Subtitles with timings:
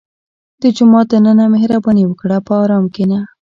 [0.61, 3.19] •د جومات دننه مهرباني وکړه، په ارام کښېنه.